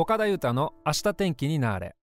[0.00, 1.96] 岡田裕太の明日天気になれ。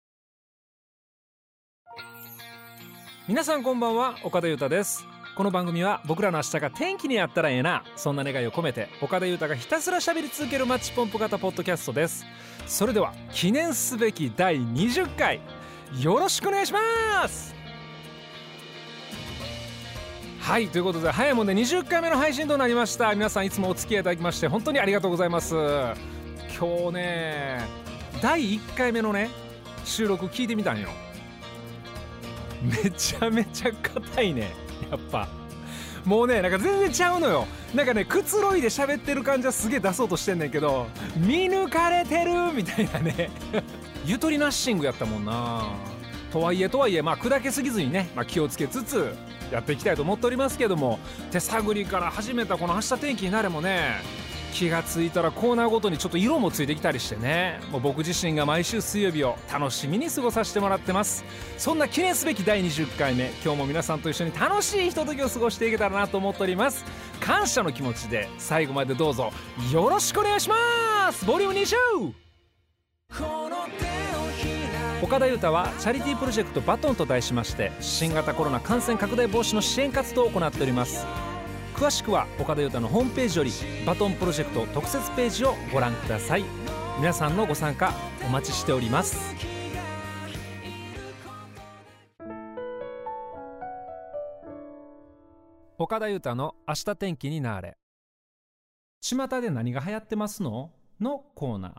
[3.26, 5.06] 皆さんこんばんは岡田裕太です。
[5.34, 12.26] この番組は僕らの明日が天気にやったらええなそんな願いを込めて岡田裕太がひたすら喋り続けるマッチポンプ型ポッドキャストです。
[12.68, 15.40] それでは記念すべき第20回
[15.98, 17.56] よろしくお願いします。
[20.42, 23.14] はいということで早いもんで20回目の配信となりました。
[23.14, 25.56] 皆さんいつもお付き合いいただきまして本当にありがとうございます。
[26.60, 27.85] 今日ね
[28.22, 29.30] 第1回目のね
[29.84, 30.90] 収録聞いてみたんよ。
[32.62, 34.54] めちゃめちゃ硬いね
[34.90, 35.28] やっぱ。
[36.06, 37.48] もうねなんか全然ちゃうのよ。
[37.74, 43.30] なんかねくつろいで喋ってる感じはすげえ出そうとしてんねんけど見抜かれてるみたいなね。
[44.06, 45.64] ゆとりナッシングやったもんな。
[46.32, 49.16] とはいえとはいえまあ砕けすぎずにね、まあ、気をつけつつ
[49.52, 51.00] やっていきたいと思っておりますけども
[51.32, 54.02] 手探りから始めたこの「明日天気になれ」もね
[54.56, 57.60] 気がついたらコーナーごとにちょっと色もついてきたりしてね。
[57.72, 61.26] もう僕自身が毎週水曜日を楽しみに過ごさせてもらってます。
[61.58, 63.32] そんな記念すべき第20回目。
[63.44, 66.86] 今日も皆さんと一緒に楽しいひとときを過ごしていけたらなと思っております。
[67.20, 69.34] 感謝の気持ちで最後までどうぞ
[69.74, 71.26] よろしくお願いします。
[71.26, 72.14] ボリューム20
[75.04, 81.06] 岡田裕太はチャリティープロジェクトバトンと題しまして新型コロナ感染拡大防止の支援活動を行っております。
[81.76, 83.52] 詳しくは岡田裕太のホームページより
[83.86, 86.46] バトンプロジェクト特設ページをご覧ください。
[86.98, 87.94] 皆さんのご参加
[88.26, 89.36] お待ちしております。
[95.78, 97.76] 岡田裕太の明日天気になれ。
[99.02, 100.72] 巷で何が流行ってますの？
[101.02, 101.74] のコーナー。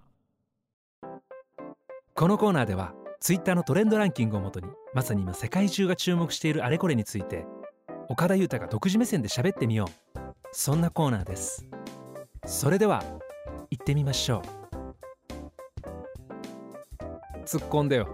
[2.14, 7.46] このコーナーではツイッターのトレンドランキングをもとにまさに今世界中が注目しているあれこれについて
[8.08, 10.18] 岡田裕太が独自目線で喋ってみよう。
[10.52, 11.66] そんなコーナーです。
[12.44, 13.02] それでは
[13.70, 14.42] 行ってみましょ
[17.36, 17.38] う。
[17.44, 18.08] 突っ込んでよ。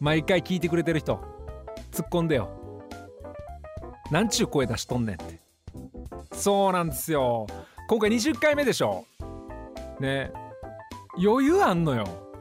[0.00, 1.20] 毎回聞いてくれてる人。
[1.92, 2.50] 突っ込んでよ。
[4.10, 5.40] なんちゅう声出しとんねんって。
[6.32, 7.46] そうなんですよ。
[7.88, 9.04] 今回20回目でしょ。
[10.00, 10.32] ね。
[11.22, 12.31] 余裕あんのよ。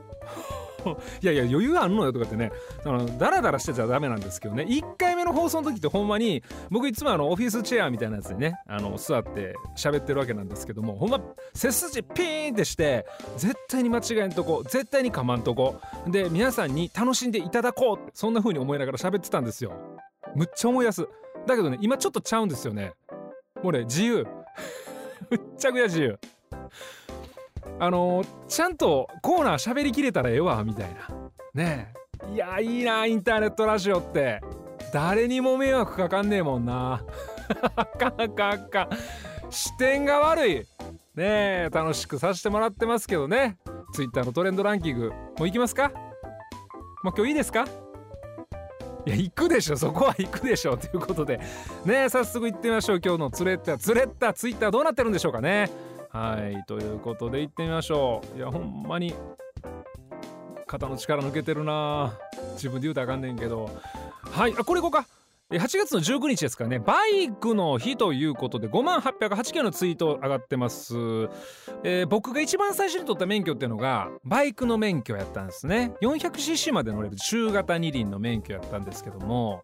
[1.22, 2.52] いやいや余裕あんのよとかってね
[2.86, 4.64] あのダラダラしてちゃダメなんですけどね。
[4.64, 11.22] 1回目の放送の時ってほんまに僕いつもあのオフィスチェアみたいなやつにねあの座って喋ってるわけなんですけどもほんま
[11.54, 13.06] 背筋ピーンってして
[13.38, 15.80] 絶対に間違えんとこ絶対にかまんとこ。
[16.08, 19.74] で皆さんに楽しんでいただこうそんな風に思いながら喋ってたんですよ。
[20.36, 21.08] むっちゃ思いやす。
[21.48, 22.94] だけどね今ちょっとちゃうんですよね。
[23.64, 24.26] もうね自由。
[25.30, 26.20] むっちゃくちゃ自由
[27.84, 31.08] あのー、ちゃんとコーナー喋りきれたらええわみたいな。
[31.56, 31.92] ね
[32.30, 32.32] え。
[32.32, 34.40] いやいいなインターネットラジオって。
[34.94, 37.04] 誰にも迷惑かかんねえもんな。
[37.76, 38.90] あかんあかんあかん。
[39.50, 40.58] 視点が悪い。
[40.60, 40.66] ね
[41.16, 43.58] え楽しくさせてもらってますけどね。
[43.96, 45.90] Twitter のトレンドランキングもう行きますか？
[47.04, 47.66] もう今日いいですか？
[49.08, 49.76] いや行くでしょ。
[49.76, 50.78] そこは行くでしょ。
[50.78, 51.40] ということで。
[51.86, 53.02] ね早速行ってみましょう。
[53.04, 55.72] 今日のツレッタツレッタツイッターどうなってるんでしょうかね
[56.12, 58.38] はいということで行ってみましょう。
[58.38, 59.14] いやほんまに
[60.68, 62.14] 肩の力抜けてるな。
[62.54, 63.70] 自分で言うたらあかんねんけど。
[64.24, 65.08] はいあこれいこうか。
[65.50, 66.80] 8月の19日ですからね。
[66.80, 70.96] バイクの日ということで5万808件のツイート上がってます、
[71.84, 75.94] えー、僕が一番最初に取った免許っていうのがバイクの免許やったんですね。
[76.02, 79.64] 400cc まで乗れる中型二輪の免許やったんですけども。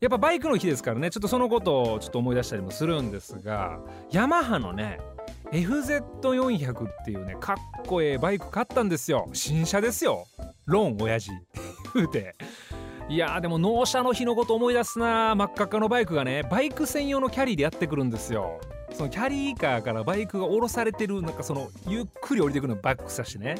[0.00, 1.10] やっぱバイクの日ですからね。
[1.10, 3.78] ちょっとそのことをちょっと思い出したりもするんですが
[4.10, 4.98] ヤマハのね
[5.52, 7.56] FZ400 っていうねかっ
[7.86, 9.28] こええバイク買ったんですよ。
[9.32, 10.26] 新車ですよ。
[10.66, 11.30] ローン親父。
[11.94, 12.34] 言うて。
[13.08, 18.60] いやーでも納車の日のこと思い出すな真っ赤っかのバイクがねバイク専用のキャリーでやってくるんですよ。
[18.92, 23.56] そのキャリーカーからバイクが降ろされてるなんかそのゆっくり降りてくるのバックさしてね。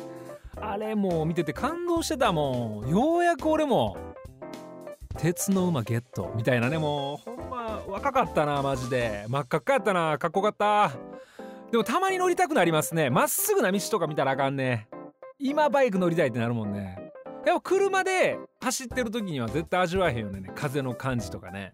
[0.61, 2.89] あれもう見てて感動してたもん。
[2.89, 3.97] ようやく俺も
[5.17, 9.25] 鉄の馬ゲットみたいなねもうほんま若かったなマジで。
[9.29, 11.10] 真っ赤っかやったなかっこよかった。
[11.71, 13.11] でもたまに乗りたくなりますね。
[13.11, 14.89] まっすぐな道とか見たらあかんね。
[15.39, 16.99] 今バイク乗りたいってなるもんね。
[17.47, 20.51] やっぱ車で走ってる時には絶対味わえへんよね。
[20.55, 21.73] 風の感じとかね。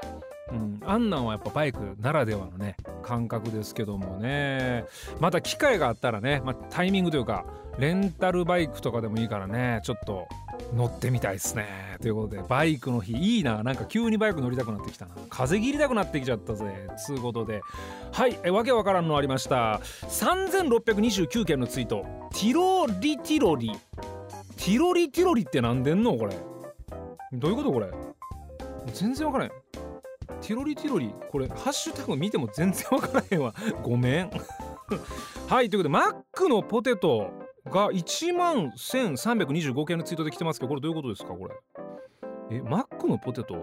[0.53, 4.85] うん、あんなんはやっぱバイクならではのね感覚ですけどもね。
[5.19, 7.45] また機会があったらね、まあ、タイミングというか
[7.79, 10.29] レンタルバイクとかでもいいからねちょっと
[10.75, 11.97] 乗ってみたいですね。
[12.01, 15.15] ということでバイクの日いいななんか急にバイク乗りたくなってきたな。
[15.29, 16.65] 風切りたくなってきちゃったぜ。
[16.97, 17.61] つうことで。
[18.13, 19.81] はいえわけわからんのありました。
[20.09, 22.07] 3629件のツイート。
[22.31, 23.73] ティロリティロリ。
[24.57, 26.37] ティロリティロリって何でんのこれ。
[27.33, 27.89] どういうことこれ。
[28.93, 29.51] 全然わからん。
[30.41, 33.55] ティロリティロリこれハッシュタグ見ても全然わからへんわ。
[33.83, 34.31] ごめん。
[35.49, 37.31] はいということでマックのポテト
[37.67, 41.55] が1万1325件のツイートで来てますけどこれどういうことですかこれ？
[42.59, 43.57] えマックのポテト？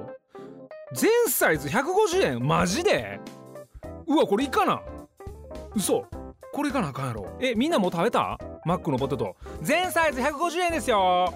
[0.94, 2.45] 全サイズ150円？
[2.45, 3.19] マジで？
[4.07, 4.81] うわこれいかな？
[5.75, 6.06] 嘘。
[6.51, 7.25] これいかなあかんやろ。
[7.39, 8.38] えみんなもう食べた？
[8.65, 9.36] マックのポテト。
[9.62, 11.33] 全サイズ150円ですよ。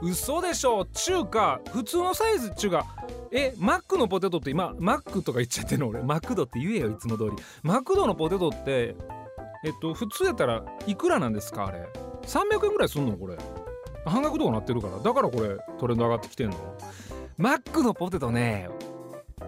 [0.00, 0.84] 嘘でしょ。
[0.86, 2.86] 中華普通のサイズ中華。
[3.36, 5.88] えマックのポテトって今マックとか言っちゃってんの？
[5.88, 6.02] 俺。
[6.04, 7.30] マクドって言えよいつも通り。
[7.64, 8.94] マクドのポテトって
[9.64, 11.88] えっと普通やったらいくらなんですかあれ
[12.22, 13.16] ？300円ぐらいすんの？
[13.16, 13.36] これ。
[14.06, 14.98] 半額とかなってるから。
[14.98, 16.56] だからこれトレンド上がってきてんの？
[17.36, 18.68] マックのポテトね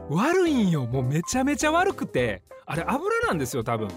[0.08, 0.84] 悪いんよ。
[0.86, 2.42] もうめちゃめちゃ悪くて。
[2.66, 3.88] あれ油なんですよ多分。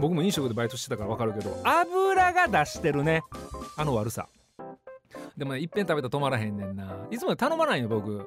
[0.00, 1.54] 僕も飲食でバイトしてたから分かるけど。
[1.64, 3.22] 油が出してるね。
[3.76, 4.26] あの悪さ。
[5.36, 6.96] でもねいっぺん食べたら止まらへんねんな。
[7.10, 8.26] いつも頼まないよ僕。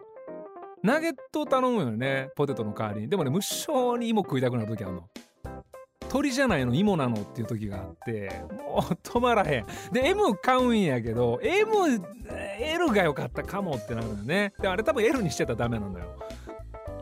[0.84, 3.10] ナゲット頼むよねポテトの代わりに。
[3.10, 5.10] でもね無性に芋食いたくなる時あるの。
[6.10, 9.66] 鳥じゃないの芋なのっていう時があってもう止まらへん。
[9.94, 14.54] で M 買うんやけど ML が良かったかもってなるのよね。
[14.60, 16.06] であれ多分 L にしてたらダメなのよ。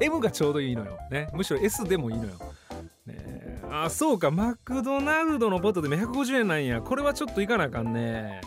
[0.01, 0.97] M がちょうどいいのよ。
[1.11, 1.29] ね。
[1.33, 2.31] むしろ S でもいいのよ。
[3.05, 3.61] ね。
[3.71, 4.29] あそうか。
[4.29, 6.81] マクドナルドのポテトで150円なんや。
[6.81, 8.41] これはちょっといかなあかんね。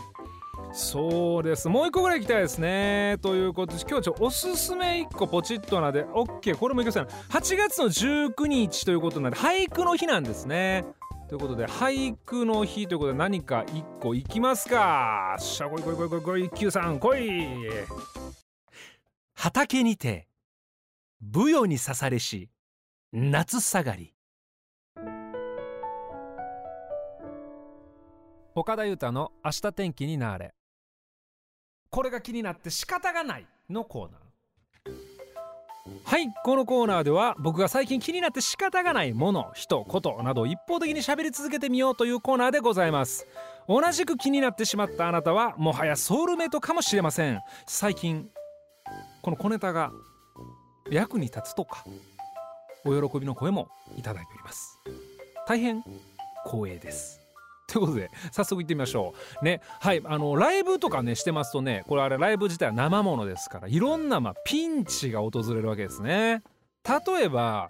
[0.75, 1.69] そうです。
[1.69, 3.17] もう一個ぐらい行きたいですね。
[3.21, 10.83] ということで今日ちょおすすめ一個ポチッとなで OK これもいきますよ8月の19日ということなんで俳句の日なんですね。
[11.29, 15.35] ということで俳句の日ということで何か一個いきますか？
[15.39, 16.49] しゃこいこいこいこいこい。
[16.49, 17.59] Q さんこい。
[19.35, 20.27] 畑にて
[21.21, 22.49] 舞踊に刺されし
[23.11, 24.15] 夏下がり。
[28.55, 30.53] 岡田裕太の明日天気になれ
[31.93, 34.23] これが気になって仕方がないのコーナー。
[36.03, 43.27] はいこのコーナーでは僕が最近気になって仕方がないもの人ことなどを一方的に喋り続けてみようというコーナーでございます。
[43.69, 47.39] 同じく気になってしまったあなたはもはやソウルメイトかもしれません。
[47.67, 48.27] 最近
[49.21, 49.91] この小ネタが
[50.89, 51.85] 役に立つとか
[52.85, 54.79] お喜びの声もいただいております。
[55.47, 55.83] 大変
[56.43, 57.22] 光栄です。
[57.67, 59.45] ということで早速行ってみましょう。
[59.45, 66.43] ねはいあのライブとかねしてますとねこれあれライブ自体は生ものですからいろんなまあピンチが訪れるわけですね。
[66.85, 67.67] 例えば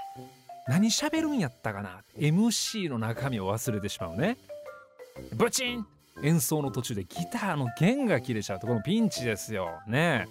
[0.67, 4.37] 何喋るんやったかな？MC の中身を忘れてしまうね。
[5.35, 5.85] ブチン！
[6.23, 9.69] 演奏の途中でギターの弦が切れちゃうとこのピンチですよ。
[9.87, 10.27] ね。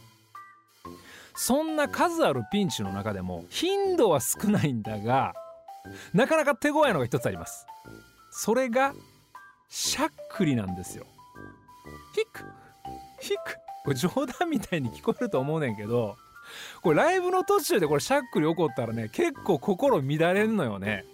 [1.34, 5.32] そんな数あるピンチの中でも頻度は少ないんだが
[6.12, 7.66] なかなか手強いのが一つあります。
[8.30, 8.94] それが
[9.74, 11.06] しゃっくりなんですよ。
[12.14, 12.44] ヒック
[13.22, 16.18] ヒックこれ冗談みたいに聞こえると思うねんけど
[16.82, 21.06] これライブの途中でこれしゃっくり起こったらね結構心乱れんのよね。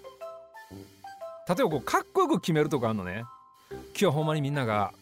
[1.49, 3.23] 例えばこうかっこよく決めるとこあんのね。
[3.71, 4.93] 今日ほんまにみんなが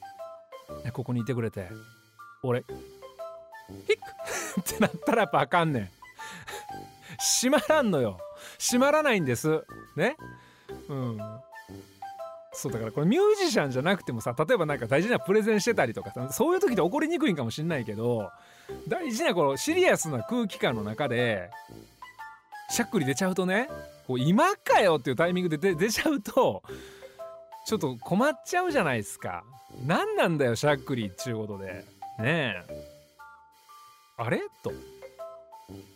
[0.93, 1.71] ここにいてくれて
[2.43, 2.63] 俺
[3.87, 3.97] ヒッ
[4.55, 5.91] クってなったらやっぱあかんねん。
[7.41, 8.19] 閉まらんのよ。
[8.59, 9.65] 閉まらないんです。
[9.97, 10.15] ね。
[10.89, 11.19] うん。
[12.57, 18.31] そうだからこれミュージシャンじゃなくてもさ例えばなんか大事なプレゼンしてたりとかさそういう時って怒りにくいんかもしんないけど
[18.89, 21.51] 大事なこのシリアスな空気感の中で
[22.71, 23.69] しゃっくり出ちゃうとね
[24.07, 26.63] こう今かよっていうタイミングで出ちゃうと
[27.67, 29.43] ちょっと困っちゃうじゃないですか。
[29.85, 31.67] 何なんだよしゃっくりっちゅうことで。
[31.67, 31.85] ね
[32.21, 32.63] え。
[34.17, 34.41] あれ？
[34.63, 34.73] と。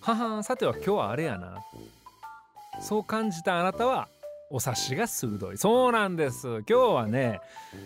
[0.00, 1.60] ははさては今日はあれやな。
[2.82, 4.08] そう感じたあなたは
[4.50, 5.56] お察しが鋭い。
[5.56, 6.46] そうなんです。
[6.46, 7.40] 今日はね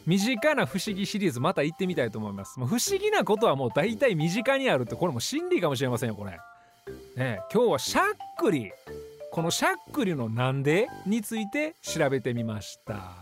[0.06, 2.58] 身近な不思議シリーズまた行ってみたいと思います。
[2.58, 6.40] もう不思議なことはもう大体身近にあるってこれも真理かもしれませんよこれ。
[7.16, 8.04] ね今日はしゃっ
[8.38, 8.72] くり。
[9.30, 13.14] このしゃっくりのなんでについて調べてみました。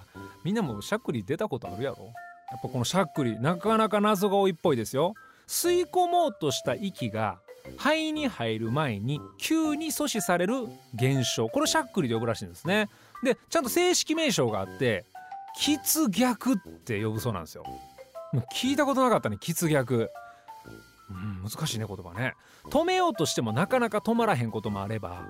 [0.45, 2.13] みんなもしゃっくり出たことあるやろ？
[2.51, 5.15] やっぱこのしゃっくりなかなか謎が多いっぽいですよ
[5.49, 7.39] 吸い込もうとした息が
[7.79, 12.91] 肺に入る前に急に阻止される現象これしゃっくりで呼ぶらしいんですね
[13.23, 15.05] でちゃんと正式名称があって
[15.61, 17.65] 喫逆って呼ぶそうなんですよ。
[18.55, 20.11] 聞いたことなかったね喫逆。
[21.11, 22.35] うん難しいね言葉ね。
[22.71, 25.27] 止めようとしてもなかなか止まらへんこともあれば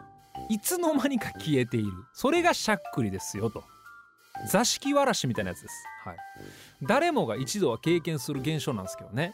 [0.49, 1.93] いつの間にか消えている。
[2.13, 3.65] それがしゃっくりですよと。
[4.49, 5.75] 座敷わらしみたいなやつです。
[6.05, 6.17] はい。
[6.83, 9.33] 誰もが一度は経験する現象なんですけどね。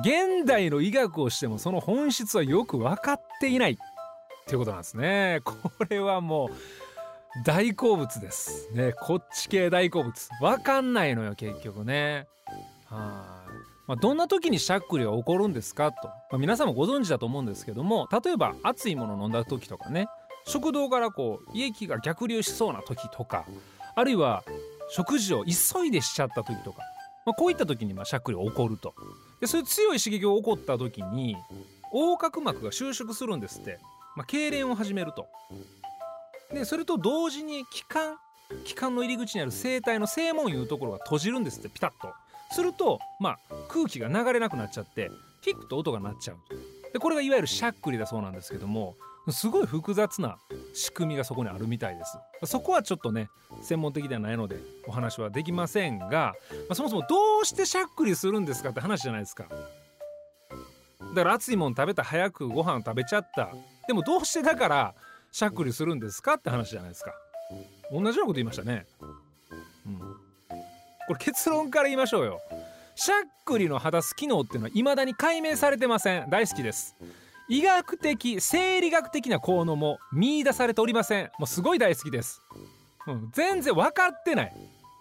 [0.00, 3.76] 現代の医学をしてもその本質はよく分かっていないっ
[4.46, 5.40] ていうことなんですね。
[5.44, 5.56] こ
[5.88, 6.50] れはもう
[7.42, 8.68] 大好物です。
[8.72, 10.12] ねこっち系大好物。
[10.40, 12.28] わかんないのよ結局ね。
[12.86, 13.88] はい。
[13.88, 20.06] まあ、どんな時にしゃっくりは起こるんですかと、まあ、皆さんもご存知だと思うんですけども例えば熱いものを飲んだ時とかね。
[20.46, 23.46] 食道からこう胃液が逆流しそうな時とか
[23.96, 24.44] あるいは
[24.90, 26.82] 食事を急いでしちゃった時とか。
[27.26, 28.94] まあ、こういった時にまあしゃっくり起こると。
[29.40, 31.36] でそういう強い刺激を起こった時に
[31.92, 33.80] 横隔膜が収縮するんですって、
[34.14, 35.26] まあ、痙攣を始めると。
[36.52, 38.16] でそれと同時に気管
[38.64, 42.12] 気管の入り口にある声帯の声門いうところが閉じるんですってピタッと。
[42.52, 45.10] するとまあ空気が流れなくなっちゃって
[45.40, 46.36] ヒックと音が鳴っちゃう
[46.92, 48.94] でこれがいわゆるしゃっくりだそうなんですけども
[49.30, 50.36] すごい複雑な
[50.74, 52.18] 仕組みがそこにあるみたいです。
[52.46, 53.28] そこはちょっとね
[53.62, 56.34] 専門的ではないのでお話はできませんが、ま
[56.70, 59.46] あ、そもそもどうしてしゃっくりするんですかって話じゃないですか。
[61.14, 63.48] だから熱いもん食べた早くご飯食べちゃった。
[63.88, 64.94] でもどうしてだから
[65.34, 67.12] しゃっくりするんですかって話じゃないですか。
[67.90, 68.86] 同じようなこと言いましたね。
[69.84, 69.98] うん。
[69.98, 70.06] こ
[71.08, 72.40] れ結論から言いましょうよ。
[72.94, 76.30] しゃっくりの果たす機能っていうのは未だに解明されてません。
[76.30, 76.94] 大好きです。
[77.48, 81.24] 医学的生理学的な効能も見出されておりません。
[81.40, 82.40] もうすごい大好きです、
[83.08, 84.54] うん、全然分かってない。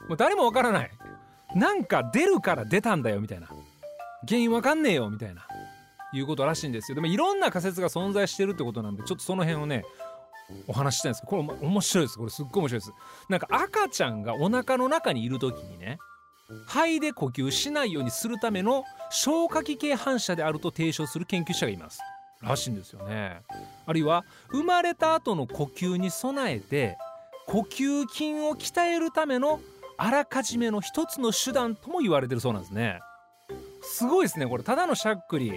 [0.10, 0.92] もう誰も分からない。
[1.56, 3.50] なんか出るから出たんだよみたいな。
[4.28, 5.46] 原因分かんねえよみたいな。
[6.12, 6.96] いうことらしいんですよ。
[6.96, 9.84] でもいろんな仮説が存在してるってことなんでちょっとその辺をね
[10.68, 12.18] お話したいんですけどこれ面白いです。
[12.18, 12.94] これすっごい面白いです。
[13.30, 15.98] なんか赤ちゃんがお腹の中にいる時にね
[16.68, 22.00] 肺で呼吸しないようにするための消化器系反射であると提唱する研究者がいます。
[22.42, 23.42] らしいんですよね。
[23.86, 26.98] あるいは生まれた後の呼吸に備えて
[27.48, 29.60] 呼吸筋を鍛えるための
[29.98, 33.00] あらかじめの一つの手段とも言われてるそうなんですね。
[33.82, 34.64] すごいですねこれ。
[34.64, 35.54] ただのしゃっくり。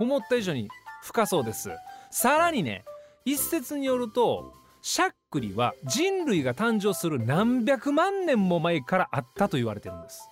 [0.00, 0.66] 思った以上に
[1.02, 1.68] 深そうです。
[2.10, 2.84] さらにね
[3.24, 10.28] 一説によるとしゃっくりは人類が誕生する何百万年も前からあったと言われてるんです。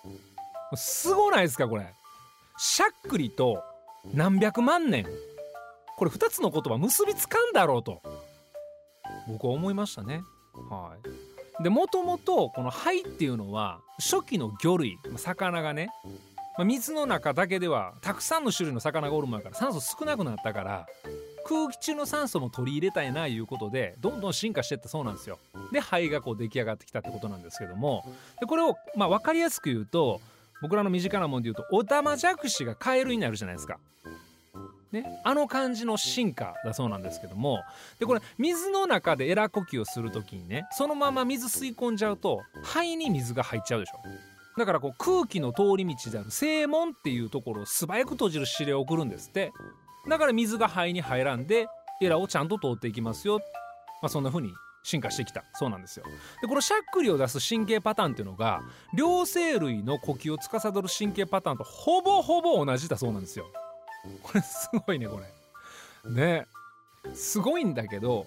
[0.75, 1.87] すごないですかこれ。
[2.57, 3.63] しゃっくりと
[4.15, 5.07] 何百万年。
[5.97, 8.03] これ2つの言葉結びつかんだろうと。
[9.27, 10.23] 僕は思いましたね。
[10.71, 11.63] はい。
[11.63, 15.89] でもともとこの肺っていうのは初期の魚類魚がね
[16.65, 20.87] 水の中だけではたくさんの種類の魚がおる前から酸素少なくなったから
[21.49, 25.39] 空気中の酸素も取り入れたいないうことでどんどん進化していったそうなんですよ。
[25.73, 28.05] で肺がこう出来上がってきたってことなんですけども
[28.39, 30.21] でこれをまあ分かりやすく言うと
[30.61, 33.79] 僕らの身近なもんで言うとオタマジャクシがカエルになるじゃないですか。
[34.93, 37.63] ね、あの感じの進化だそうなんですけども
[37.99, 43.99] でこれ水の中でエラ呼吸をする時にねそのまま水吸い込んじゃうと肺に水が入っちゃうでしょ
[44.59, 49.53] だからこう空気の通り道である正門っていうところを素早く閉じる指令を送るんですって
[50.09, 51.69] だから水が肺に入らんで
[52.01, 53.39] エラをちゃんと通っていきますよ、
[54.03, 56.07] まあ、そんな風に進化してきたそうなんですよ。
[56.41, 58.63] でこのしゃっくりを出す神経パターンっていうのが
[58.95, 63.47] 両生類の呼吸を司る神経パターンとほぼほぼ同じだそうなんですよ。
[64.23, 65.21] これすごいねこ
[66.05, 66.11] れ。
[66.11, 66.47] ね。
[67.15, 68.27] すごいんだけど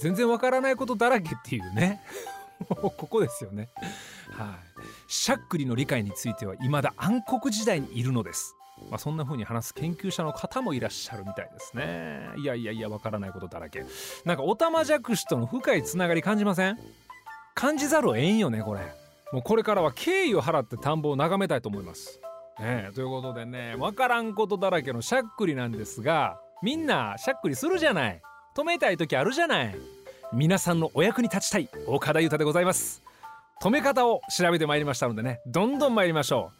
[0.00, 2.00] 全然わからないことだらけっていうね。
[2.68, 3.70] ここですよね。
[4.30, 4.48] はい。
[5.08, 8.54] しゃっくりの理解については未だ暗黒時代にいるのです。
[8.88, 12.30] まあ、そんな風に話す研究者の方もいらっしゃるみたいですね。
[12.38, 13.84] いやいやいやわからないことだらけ。
[14.24, 16.78] なんかオタマジャクシとの深いつながり感じません？
[17.54, 18.80] 感じざるをえんよねこれ。
[19.32, 22.20] もうこれからは敬意を払って田んぼを眺めたいと思います。
[22.58, 28.20] ねということでねわからんことだらけのしゃっくりなんですがみんなしゃっくりするじゃない。
[28.56, 29.76] 止めたい時あるじゃない。
[30.32, 33.02] 皆さんのお役に立ちたい岡田裕太でございます。
[33.62, 36.50] 止め方を調べてまいりましたのでねどんどん参りましょ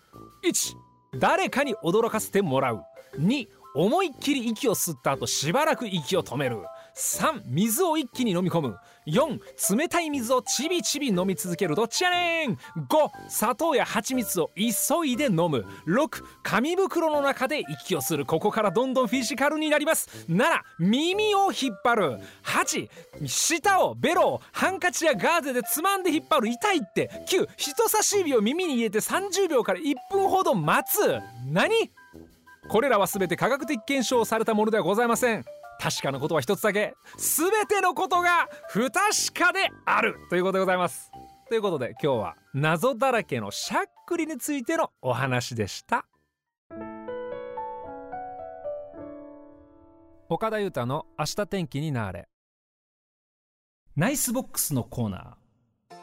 [0.43, 0.47] う。
[0.47, 2.85] 1誰かに驚かせてもらう。
[3.19, 6.63] 2思いっきり息を吸った後しばらく息を止める。
[7.01, 8.77] 3水を一気に飲み込む。
[9.07, 12.53] 4冷たい水をちびちび飲み続けるどっちやねん。
[12.53, 12.59] 5
[13.29, 15.65] 砂糖や蜂蜜を急いで飲む。
[15.87, 18.27] 6紙袋の中で息をする。
[18.27, 20.27] ここからどんどんフィジカルになります。
[20.29, 20.45] 7
[20.79, 22.19] 耳を引っ張る。
[22.45, 22.89] 8
[23.27, 26.49] 舌をベロをハンカチやガーゼでつまんで引っ張る。
[26.49, 27.11] 痛いって。
[27.27, 31.19] 9人差し指を耳に入れて30秒から1分ほど待つ。
[31.47, 31.91] 何?
[32.69, 35.45] これらは全て科学的検証されたものではございません。
[35.81, 36.95] 確かなことは一つだけ。
[37.17, 41.11] 全てのことが不確かであるということでございます
[41.49, 46.07] ということで今日は謎だらけのしゃっくりについてのお話でした。
[50.29, 52.29] 岡田裕太の明日天気になれ。
[53.97, 55.97] ナイスボックスのコーナー。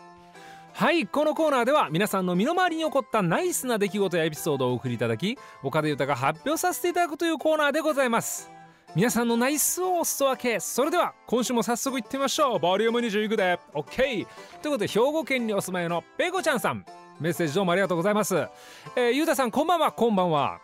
[0.74, 8.52] はいこのコーナーでは皆さんの身の回りに起こったナイスな出来事やエピソードをお送りいただき岡田裕太が発表させていただくというコーナーでございます
[8.98, 10.60] 皆さんのナイスをおすそ分け。
[10.60, 12.60] それでは今週も早速いってみましょう。
[12.60, 13.60] ボリューム20いくで。
[13.76, 14.26] OK というこ
[14.64, 16.84] とで兵庫県にお住まいのペコちゃんさん。
[17.20, 18.36] メッセージどうもありがとうございます。
[18.96, 19.92] えー、ゆうたさんこんばんは。
[19.92, 20.62] こんばんは。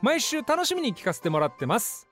[0.00, 2.06] 毎週楽しみに聞かせてもらってます。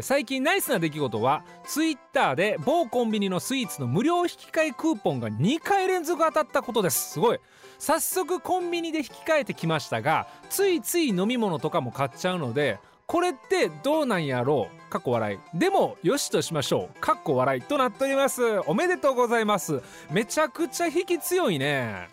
[0.00, 7.12] 最近ナイスな出来事はツイッターで某コンビニのスイーツの無料引き換えクーポンが2回連続当たったことです。
[7.12, 7.38] すごい。
[7.78, 14.90] 早速コンビニで引き換えてきましたがついつい飲み物とかも買っちゃうのでこれってどうなんやろう？
[14.90, 15.58] かっこ笑い。
[15.58, 17.00] でもよしとしましょう。
[17.00, 18.42] かっこ笑いとなっております。
[18.66, 19.82] おめでとうございます。
[20.10, 22.08] めちゃくちゃ引き強いね。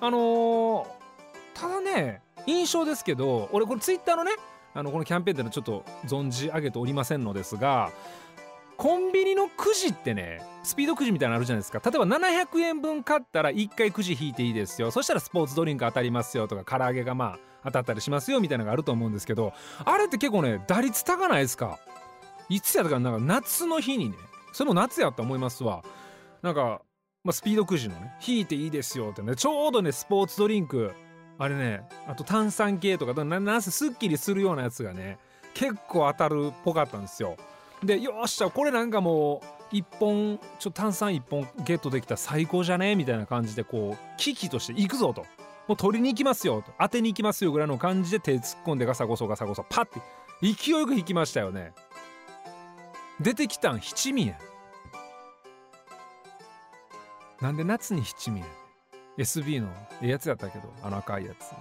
[0.00, 0.86] あのー、
[1.54, 4.32] ただね印象ですけど俺これツイッターのね
[4.74, 7.90] あのこのキャンペーンでのちょっと存じ上げておりませんのですが
[8.76, 11.80] コンビニのくじってねスピードくじみたいなのあるじゃないですか。
[11.84, 14.90] 例えば700円分買ったら1回くじ引いていいですよ。
[14.90, 19.52] そしたらスポーツドリンク当たりますよとか唐揚げがまあ当たったりしますよみたいなのがあると思うんですけど
[19.84, 21.78] あれって結構ね打率高ないですか？
[22.48, 23.10] いつやったかな？
[23.10, 24.16] んか夏の日にね
[24.52, 25.82] それも夏やと思いますわ。
[26.42, 26.82] なんか、
[27.24, 30.92] まあ、スピードくじのね引いていいですよってねちょうどねスポーツドリンク
[31.38, 35.18] あれねあと炭酸系とかなんせすっきりするようなやつがね
[35.54, 37.36] 結構当たるっぽかったんですよ。
[37.86, 39.40] でよっしゃこれなんかも
[39.72, 42.94] う1本ちょ炭酸1本ゲットできた最高じゃね？
[42.96, 45.24] みたいな感じでこう危機として行くぞと。
[45.66, 46.72] もう取りに行きますよと。
[46.78, 50.00] 当てに行きますよぐらいの感じで手突っ込んでガサゴソガサゴソパッて
[50.40, 51.72] 勢いよく引きましたよね。
[53.20, 54.38] 出てきたん七味や。
[57.40, 58.46] なんで夏に七味や
[59.18, 59.68] ？SB の
[60.02, 61.52] ええやつやったけどあの赤いやつ。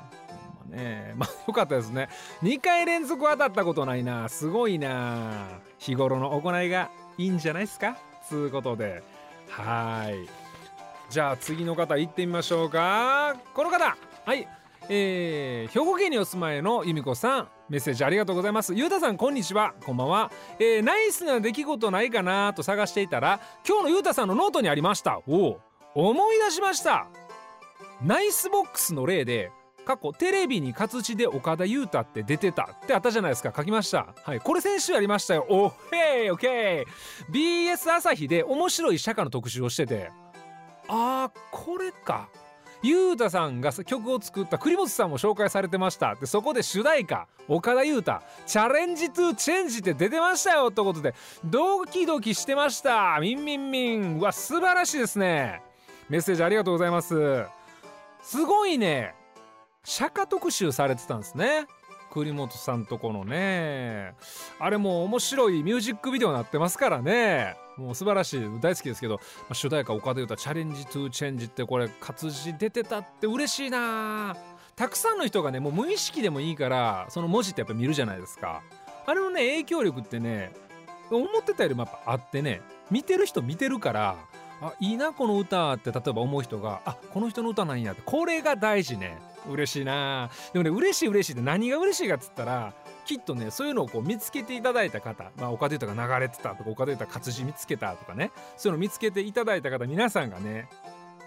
[0.66, 1.14] ね。
[1.18, 2.10] まあよかったですね。
[2.44, 4.30] 2回連続当たったことないな。
[4.30, 5.48] すごいな。
[5.78, 7.98] 日頃の行いがいいんじゃないですか？
[8.28, 9.04] つうことで。
[9.50, 10.28] はい。
[11.10, 13.36] じゃあ次の方行ってみましょうか。
[13.54, 13.96] この方。
[14.26, 14.48] はい。
[14.88, 17.48] えー、兵庫県にお住まいの由美子さん。
[17.70, 18.76] メッセージありがとうございます。
[18.76, 19.74] ゆうたさんこんにちは。
[19.84, 25.20] こんばんは、えー、ナイスな出来事ないかなと探していたら今日のゆうたさんのノートにありました。
[25.28, 25.58] お
[25.96, 27.08] お思い出しました。
[28.04, 29.52] ナイスボックスの例で
[29.86, 33.54] 過去テレビに活字で岡田裕太って出てたってあったじゃないですか。
[33.56, 34.08] 書きました。
[34.24, 34.40] はい。
[34.40, 35.46] これ先週やりましたよ。
[35.50, 37.32] おへい OK。
[37.32, 40.12] BS 朝日で面白い釈迦の特集をしてて。
[40.88, 42.28] あーこれか。
[42.82, 53.18] 裕太さんが曲を作った栗本さんも紹介されてましたでそこで主題歌岡田裕太チャレンジトゥチェンジって出てましたよってことでドキドキしてました。
[53.20, 54.20] ミンミンミン。
[54.20, 55.62] わ素晴らしいですね。
[56.10, 57.46] メッセージありがとうございます。
[58.22, 59.16] すごいね。
[59.86, 61.68] 釈迦特集されてたんですね。
[62.12, 64.16] 栗本さんとこのね。
[64.60, 67.58] あれも面白いミュージックビデオになってますからね。
[67.78, 68.42] もう素晴らしい。
[68.62, 74.36] 大好きですけど、まあ、主題歌岡田裕太チャレンジトゥチェンジってこれ活字出てたって嬉しいな。
[74.76, 78.62] たくさんの人がねもう無意識でもいいからその文字ってやっぱ見るじゃないですか。
[79.06, 80.54] あれのね影響力ってね
[81.12, 84.16] 思ってたよりもやっぱあってね見てる人見てるから
[84.62, 89.18] あいいなこの歌って例えば思う人があこの人の歌なんやってこれが大事ね。
[89.50, 90.30] 嬉しいな。
[90.54, 92.74] でもね嬉しい嬉しいって何が嬉しいかっつったら
[93.06, 100.68] きっとねそういうのをこう見つけていただいた方、まあ、岡田豊が流れてたとか岡田豊活字見つけたとかねそういうの見つけていただいた方皆さんがね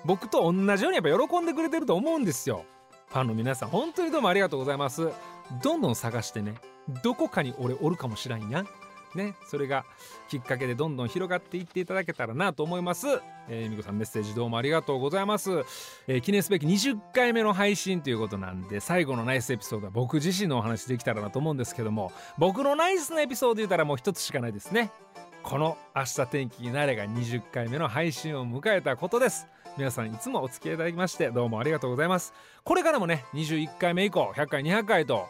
[0.04, 2.64] 僕と同じようにやっぱ喜んでくれてると思うんですよ。
[3.09, 5.09] ファンの皆さん本当にどうもありがとうございます。
[5.62, 6.54] どんどん探してね
[7.02, 8.64] どこかに俺おるかもしらんや
[9.14, 9.85] ねそれが
[10.29, 13.07] きっかけでどんどん広がっていっていただけたらなと思います。
[13.49, 15.64] えー、みこさんメッセージどうもありがとうございます、
[16.07, 24.90] えー、記念すべき20回目の配信ということなんで最後のナイスエピソードは僕自身のお話できたらなと思うんですけども僕のナイスなエピソード言ったらもう一つしかないですね。
[25.42, 29.47] この明日天気になれが20回目の配信を迎えたことです。
[29.79, 32.35] 皆さんいつもお付き合いいただきましてどうもありがとうございます。
[32.64, 35.27] これからもね21回目以降100回200回と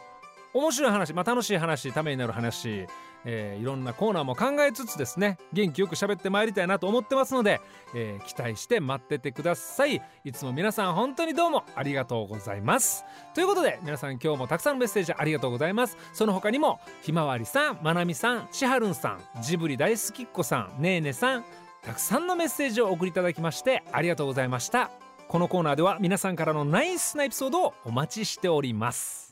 [0.53, 2.87] 面白い話、まあ、楽しい話ためになる話
[3.25, 7.61] えー、いろんなコーナーも考えつつですね元気よく喋ってまいりたいなと思ってますので、
[7.93, 10.01] えー、期待して待っててください。
[10.23, 13.03] いつも皆さん本当にどうもありがとうございます。
[13.33, 15.97] ということで皆さん今日もたくさんのメッセージありがとうございます。
[16.13, 21.45] その他にもひまわりさんまなみさんしはるんさんジブリ大好きっ子さんねえねさん
[21.81, 24.91] たくさんのメッセージを送りいただきましてありがとうございました。
[25.27, 29.28] このコーナーでは皆さんからのナイスなエピソードをお待ちしております。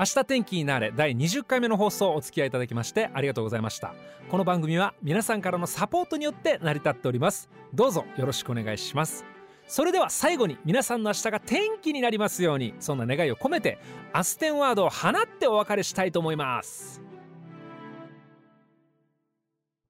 [0.00, 3.94] 明日天気になれ第20回目の放送お付き合いいただきましてありがとうございました。
[4.30, 7.50] この番組は皆さんからのサポートによって成り立っております。
[7.74, 9.26] どうぞよろしくお願いします。
[9.66, 13.76] それでは最後に皆さんの明日が天気になりますようにそんな願いを込めて
[14.14, 17.02] アステンワードを放ってお別れしたいと思います。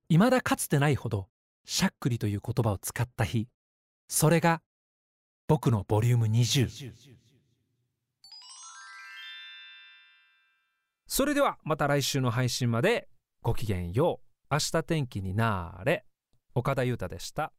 [0.08, 1.28] 未だかつてないほど
[1.64, 3.46] しゃっくりという言葉を使った日。
[4.08, 4.60] それが
[5.46, 7.19] 僕のボリューム20
[11.12, 13.08] それではまた来週の配信まで
[13.42, 16.04] ごきげんよう明日天気になーれ
[16.54, 17.52] 岡田裕太でした。